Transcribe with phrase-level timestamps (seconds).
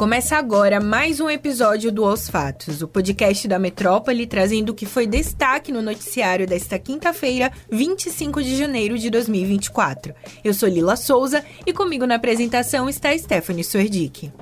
[0.00, 4.86] Começa agora mais um episódio do Os Fatos, o podcast da Metrópole trazendo o que
[4.86, 10.14] foi destaque no noticiário desta quinta-feira, 25 de janeiro de 2024.
[10.42, 14.32] Eu sou Lila Souza e comigo na apresentação está Stephanie Suerdick.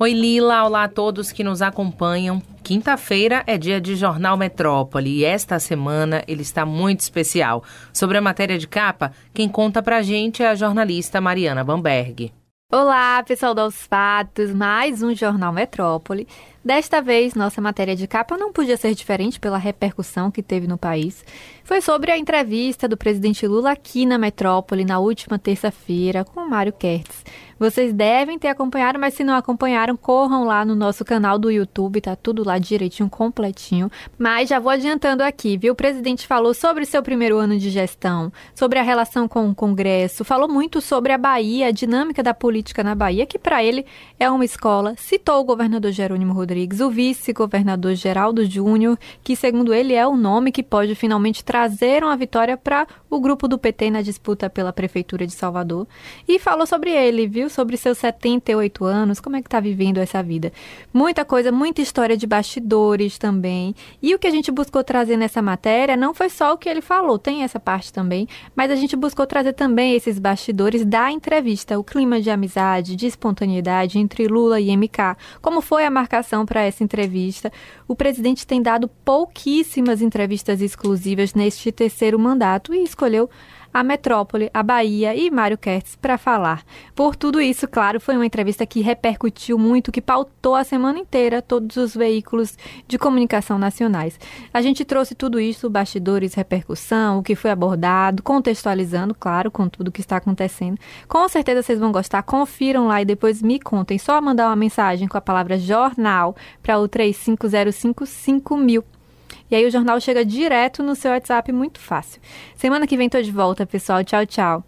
[0.00, 2.42] Oi Lila, olá a todos que nos acompanham.
[2.64, 7.62] Quinta-feira é dia de Jornal Metrópole e esta semana ele está muito especial.
[7.92, 12.32] Sobre a matéria de capa, quem conta pra gente é a jornalista Mariana Bamberg.
[12.70, 16.28] Olá, pessoal dos Fatos, mais um Jornal Metrópole.
[16.62, 20.76] Desta vez, nossa matéria de capa não podia ser diferente pela repercussão que teve no
[20.76, 21.24] país.
[21.64, 26.74] Foi sobre a entrevista do presidente Lula aqui na Metrópole na última terça-feira com Mário
[26.74, 27.24] Kertz.
[27.58, 32.00] Vocês devem ter acompanhado, mas se não acompanharam, corram lá no nosso canal do YouTube,
[32.00, 33.90] tá tudo lá direitinho, completinho.
[34.16, 35.72] Mas já vou adiantando aqui, viu?
[35.72, 40.24] O presidente falou sobre seu primeiro ano de gestão, sobre a relação com o Congresso,
[40.24, 43.84] falou muito sobre a Bahia, a dinâmica da política na Bahia, que para ele
[44.20, 44.94] é uma escola.
[44.96, 50.52] Citou o governador Jerônimo Rodrigues, o vice-governador Geraldo Júnior, que segundo ele é o nome
[50.52, 55.26] que pode finalmente trazer uma vitória para o grupo do PT na disputa pela prefeitura
[55.26, 55.88] de Salvador.
[56.28, 57.47] E falou sobre ele, viu?
[57.48, 60.52] Sobre seus 78 anos, como é que está vivendo essa vida.
[60.92, 63.74] Muita coisa, muita história de bastidores também.
[64.02, 66.80] E o que a gente buscou trazer nessa matéria não foi só o que ele
[66.80, 71.78] falou, tem essa parte também, mas a gente buscou trazer também esses bastidores da entrevista,
[71.78, 75.16] o clima de amizade, de espontaneidade entre Lula e MK.
[75.40, 77.52] Como foi a marcação para essa entrevista?
[77.86, 83.28] O presidente tem dado pouquíssimas entrevistas exclusivas neste terceiro mandato e escolheu
[83.78, 86.64] a Metrópole, a Bahia e Mário Kertz para falar.
[86.96, 91.40] Por tudo isso, claro, foi uma entrevista que repercutiu muito, que pautou a semana inteira
[91.40, 94.18] todos os veículos de comunicação nacionais.
[94.52, 99.92] A gente trouxe tudo isso, bastidores, repercussão, o que foi abordado, contextualizando, claro, com tudo
[99.92, 100.76] que está acontecendo.
[101.06, 103.96] Com certeza vocês vão gostar, confiram lá e depois me contem.
[103.96, 108.56] Só mandar uma mensagem com a palavra jornal para o 35055
[109.50, 112.20] e aí o jornal chega direto no seu WhatsApp, muito fácil.
[112.56, 114.04] Semana que vem tô de volta, pessoal.
[114.04, 114.64] Tchau, tchau.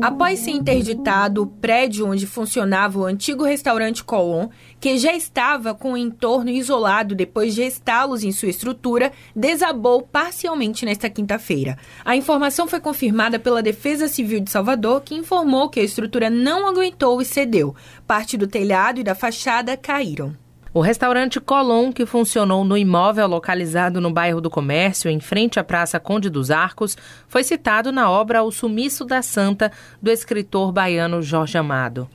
[0.00, 5.94] Após ser interditado o prédio onde funcionava o antigo restaurante Colon, que já estava com
[5.94, 11.76] o entorno isolado depois de estalos em sua estrutura, desabou parcialmente nesta quinta-feira.
[12.04, 16.68] A informação foi confirmada pela Defesa Civil de Salvador, que informou que a estrutura não
[16.68, 17.74] aguentou e cedeu.
[18.06, 20.47] Parte do telhado e da fachada caíram.
[20.78, 25.64] O restaurante Colom, que funcionou no imóvel localizado no bairro do Comércio, em frente à
[25.64, 26.96] Praça Conde dos Arcos,
[27.26, 32.08] foi citado na obra O Sumiço da Santa, do escritor baiano Jorge Amado.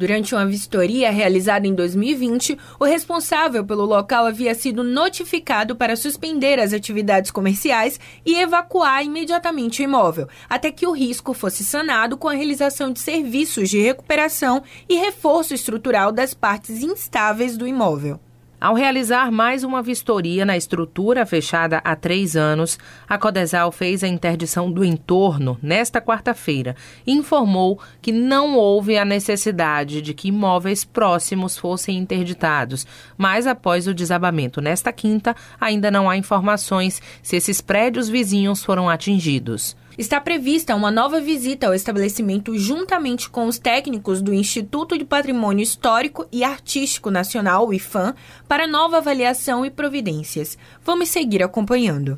[0.00, 6.58] Durante uma vistoria realizada em 2020, o responsável pelo local havia sido notificado para suspender
[6.58, 12.30] as atividades comerciais e evacuar imediatamente o imóvel, até que o risco fosse sanado com
[12.30, 18.18] a realização de serviços de recuperação e reforço estrutural das partes instáveis do imóvel.
[18.60, 22.78] Ao realizar mais uma vistoria na estrutura fechada há três anos,
[23.08, 26.76] a Codesal fez a interdição do entorno nesta quarta-feira
[27.06, 33.86] e informou que não houve a necessidade de que imóveis próximos fossem interditados, mas após
[33.86, 39.74] o desabamento nesta quinta, ainda não há informações se esses prédios vizinhos foram atingidos.
[40.00, 45.62] Está prevista uma nova visita ao estabelecimento juntamente com os técnicos do Instituto de Patrimônio
[45.62, 48.14] Histórico e Artístico Nacional, IFAM,
[48.48, 50.56] para nova avaliação e providências.
[50.82, 52.16] Vamos seguir acompanhando.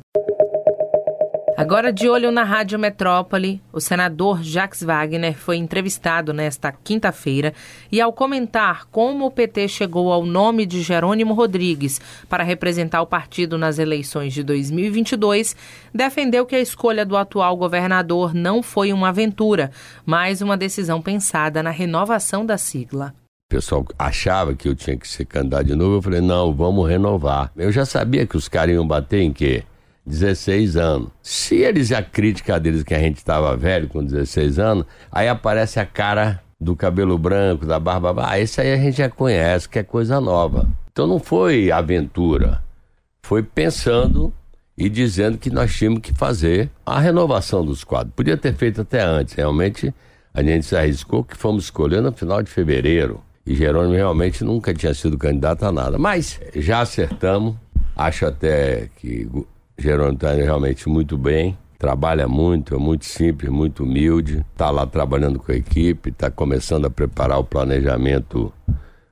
[1.55, 7.53] Agora, de olho na Rádio Metrópole, o senador Jacques Wagner foi entrevistado nesta quinta-feira
[7.91, 13.07] e, ao comentar como o PT chegou ao nome de Jerônimo Rodrigues para representar o
[13.07, 15.55] partido nas eleições de 2022,
[15.93, 19.69] defendeu que a escolha do atual governador não foi uma aventura,
[20.03, 23.13] mas uma decisão pensada na renovação da sigla.
[23.51, 25.97] O pessoal achava que eu tinha que ser candidato de novo.
[25.97, 27.51] Eu falei, não, vamos renovar.
[27.55, 29.63] Eu já sabia que os caras iam bater em quê?
[30.05, 31.09] 16 anos.
[31.21, 35.79] Se eles a crítica deles que a gente estava velho com 16 anos, aí aparece
[35.79, 38.13] a cara do cabelo branco, da barba.
[38.17, 40.67] Ah, esse aí a gente já conhece, que é coisa nova.
[40.91, 42.61] Então não foi aventura.
[43.21, 44.33] Foi pensando
[44.77, 48.13] e dizendo que nós tínhamos que fazer a renovação dos quadros.
[48.15, 49.33] Podia ter feito até antes.
[49.33, 49.93] Realmente
[50.33, 53.21] a gente se arriscou que fomos escolher no final de fevereiro.
[53.45, 55.97] E Jerônimo realmente nunca tinha sido candidato a nada.
[55.97, 57.55] Mas já acertamos.
[57.95, 59.27] Acho até que
[59.77, 65.39] Jerônimo está realmente muito bem, trabalha muito, é muito simples, muito humilde, está lá trabalhando
[65.39, 68.53] com a equipe, está começando a preparar o planejamento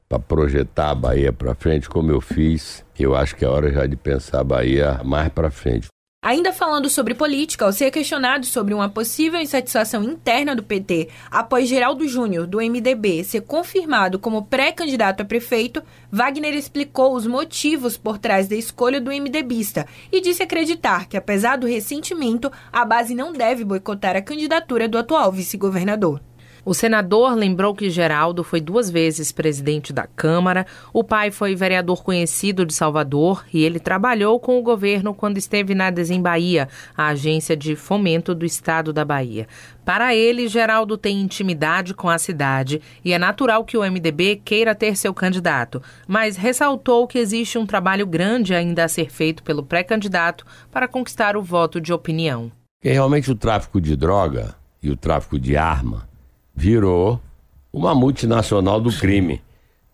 [0.07, 2.85] para projetar a Bahia para frente, como eu fiz.
[2.99, 5.87] Eu acho que é hora já de pensar a Bahia mais para frente.
[6.23, 11.67] Ainda falando sobre política, ao ser questionado sobre uma possível insatisfação interna do PT após
[11.67, 15.81] Geraldo Júnior, do MDB, ser confirmado como pré-candidato a prefeito,
[16.11, 21.57] Wagner explicou os motivos por trás da escolha do MDBista e disse acreditar que, apesar
[21.57, 26.21] do ressentimento, a base não deve boicotar a candidatura do atual vice-governador.
[26.63, 32.03] O senador lembrou que Geraldo foi duas vezes presidente da Câmara, o pai foi vereador
[32.03, 37.57] conhecido de Salvador e ele trabalhou com o governo quando esteve na Desembaía, a agência
[37.57, 39.47] de fomento do estado da Bahia.
[39.83, 44.75] Para ele, Geraldo tem intimidade com a cidade e é natural que o MDB queira
[44.75, 49.63] ter seu candidato, mas ressaltou que existe um trabalho grande ainda a ser feito pelo
[49.63, 52.51] pré-candidato para conquistar o voto de opinião.
[52.83, 56.10] E realmente o tráfico de droga e o tráfico de arma
[56.61, 57.19] virou
[57.73, 59.41] uma multinacional do crime.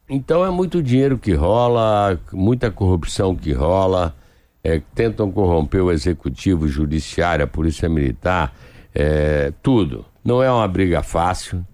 [0.09, 4.13] Então é muito dinheiro que rola, muita corrupção que rola,
[4.61, 8.53] é, tentam corromper o executivo, o judiciário, a polícia militar,
[8.93, 10.05] é, tudo.
[10.25, 11.65] Não é uma briga fácil.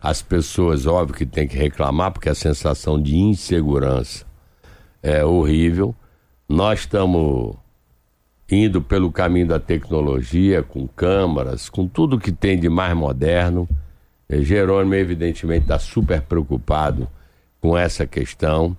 [0.00, 4.26] As pessoas, óbvio que tem que reclamar, porque a sensação de insegurança
[5.00, 5.94] é horrível.
[6.48, 7.54] Nós estamos
[8.50, 13.68] indo pelo caminho da tecnologia, com câmaras, com tudo que tem de mais moderno.
[14.32, 17.06] É, Jerônimo, evidentemente, está super preocupado
[17.60, 18.74] com essa questão.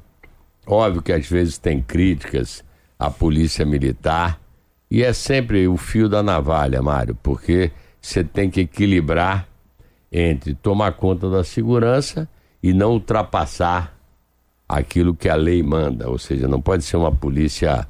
[0.66, 2.64] Óbvio que às vezes tem críticas
[2.98, 4.42] à polícia militar,
[4.90, 7.72] e é sempre o fio da navalha, Mário, porque
[8.02, 9.48] você tem que equilibrar
[10.12, 12.28] entre tomar conta da segurança
[12.62, 13.96] e não ultrapassar
[14.68, 17.88] aquilo que a lei manda, ou seja, não pode ser uma polícia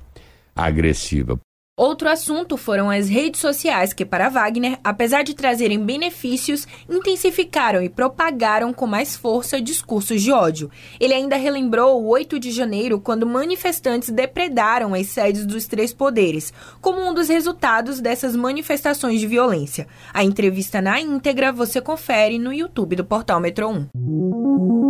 [0.54, 1.40] agressiva.
[1.76, 7.90] Outro assunto foram as redes sociais que, para Wagner, apesar de trazerem benefícios, intensificaram e
[7.90, 10.70] propagaram com mais força discursos de ódio.
[11.00, 16.54] Ele ainda relembrou o 8 de janeiro, quando manifestantes depredaram as sedes dos três poderes,
[16.80, 19.88] como um dos resultados dessas manifestações de violência.
[20.14, 24.84] A entrevista na íntegra você confere no YouTube do portal Metro 1.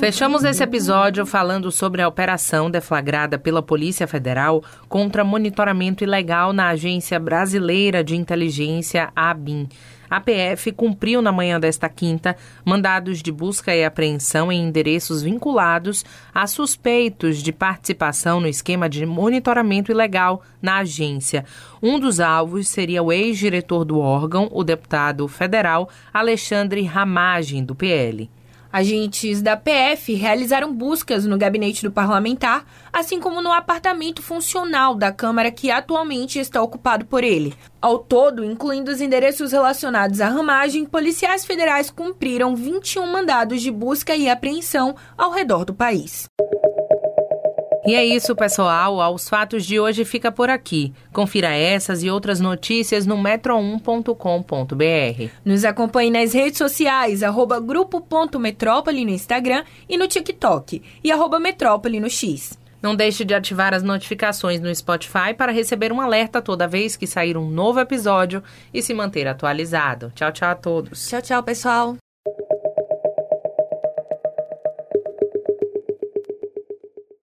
[0.00, 4.64] Fechamos esse episódio falando sobre a operação deflagrada pela Polícia Federal
[5.10, 9.68] contra monitoramento ilegal na Agência Brasileira de Inteligência, ABIN.
[10.08, 16.04] A PF cumpriu na manhã desta quinta mandados de busca e apreensão em endereços vinculados
[16.32, 21.44] a suspeitos de participação no esquema de monitoramento ilegal na agência.
[21.82, 28.30] Um dos alvos seria o ex-diretor do órgão, o deputado federal Alexandre Ramagem, do PL.
[28.72, 35.10] Agentes da PF realizaram buscas no gabinete do parlamentar, assim como no apartamento funcional da
[35.10, 37.52] Câmara que atualmente está ocupado por ele.
[37.80, 44.14] Ao todo, incluindo os endereços relacionados à ramagem, policiais federais cumpriram 21 mandados de busca
[44.14, 46.28] e apreensão ao redor do país.
[47.86, 49.00] E é isso, pessoal.
[49.00, 50.92] Aos fatos de hoje fica por aqui.
[51.12, 55.30] Confira essas e outras notícias no metro1.com.br.
[55.44, 62.00] Nos acompanhe nas redes sociais, arroba grupo.metrópole no Instagram e no TikTok, e arroba metrópole
[62.00, 62.58] no X.
[62.82, 67.06] Não deixe de ativar as notificações no Spotify para receber um alerta toda vez que
[67.06, 68.42] sair um novo episódio
[68.72, 70.10] e se manter atualizado.
[70.14, 71.08] Tchau, tchau a todos.
[71.08, 72.09] Tchau, tchau, pessoal.